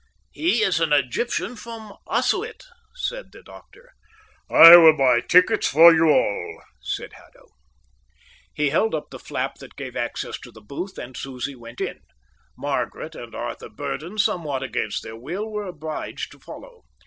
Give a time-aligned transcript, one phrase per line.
[0.31, 2.63] "He is an Egyptian from Assiut,"
[2.95, 3.91] said the doctor.
[4.49, 7.49] "I will buy tickets for you all," said Haddo.
[8.51, 11.99] He held up the flap that gave access to the booth, and Susie went in.
[12.57, 16.81] Margaret and Arthur Burdon, somewhat against their will, were obliged to follow.